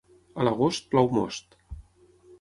A 0.39 0.45
l'agost, 0.47 0.89
plou 0.95 1.11
most. 1.19 1.57